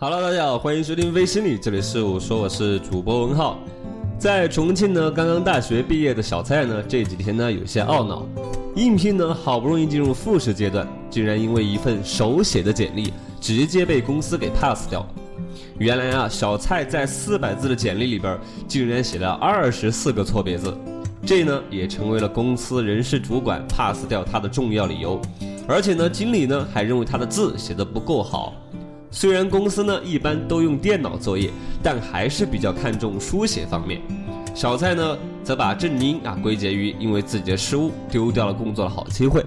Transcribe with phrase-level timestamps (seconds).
[0.00, 3.58] Hello，大家好，欢迎收听微心理，这里是我说我是主播文浩。
[4.16, 8.24] 在重庆呢，刚刚大学毕业的小蔡呢，这几天呢有些懊恼，
[8.76, 15.08] 应聘呢好不容易进入复试阶段，竟然因为一份手写的简历，直接被公司给 pass 掉了。
[15.78, 18.38] 原来啊，小蔡在四百字的简历里边，
[18.68, 20.72] 竟然写了二十四个错别字，
[21.26, 25.20] 这呢也成为了公司人事主管 pass 掉他的重要理由。
[25.66, 28.54] 而且呢，经理呢还认为他的字写的不够好。
[29.10, 31.50] 虽然公司呢一般都用电脑作业，
[31.82, 34.00] 但还是比较看重书写方面。
[34.54, 39.44] 小蔡呢则把正因啊归结于因为自己的失误丢掉了工作的好机会。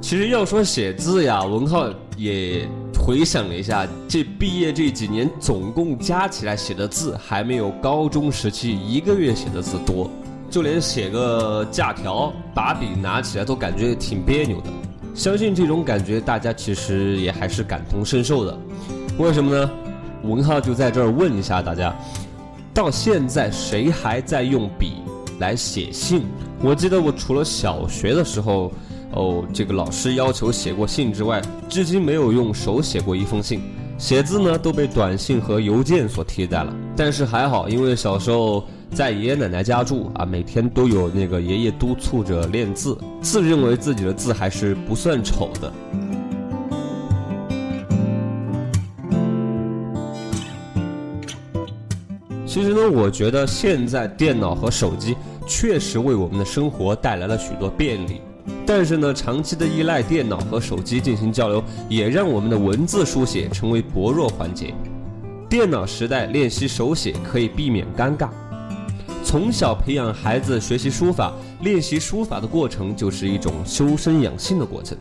[0.00, 10.08] 其实要说写字呀，文浩也回想了一下，这毕业这几年总共加起来写的字还没有高中时期一个月写的字多，
[10.48, 14.70] 就连写个假条，把笔拿起来都感觉挺别扭的。
[15.16, 18.56] 相信这种感觉大家其实也还是感同身受的。
[19.18, 19.70] 为什么呢？
[20.22, 21.96] 文浩就在这儿问一下大家：
[22.74, 24.96] 到现在谁还在用笔
[25.40, 26.26] 来写信？
[26.60, 28.70] 我记得我除了小学的时候，
[29.12, 33.62] 哦，这个老师要求写过信之外，至今没有用手写过一封信。
[33.96, 36.76] 写字呢都被短信和邮件所替代了。
[36.94, 45.72] 但是还好，因为小时候在爷爷奶奶家住啊，每天都有那个爷爷督促着练字，自认为自己的字还是不算丑的。
[52.46, 55.14] 其实呢，我觉得现在电脑和手机
[55.46, 58.22] 确实为我们的生活带来了许多便利，
[58.64, 64.72] 但是呢，长期的依赖电脑和手机进行交流，也让我们的文字书写成为薄弱环节。
[65.50, 68.30] 电脑时代练习手写可以避免尴尬，
[69.26, 71.32] 从小培养孩子学习书法、
[71.62, 74.96] 练习书法的过程就是一种修身养性的过程，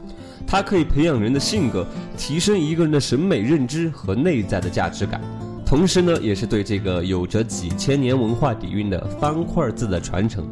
[0.48, 1.86] 它可以培养人的性格，
[2.18, 5.22] 提升一个人的审美认知和内在的价值感。
[5.64, 10.44] 同时呢，也是对这个有着几千年文化底蕴的方块字的传承。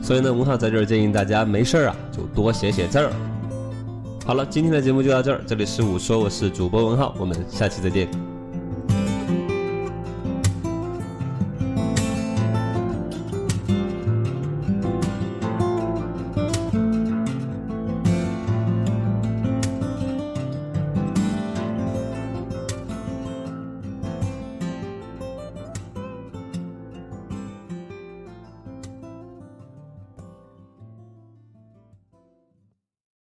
[0.00, 3.12] 所以呢，文浩在这儿建议大家没事儿啊，就多写写字儿。
[4.24, 8.31] 好了，今天的节目就到这儿，这里是我说我是主播文浩，我们下期再见。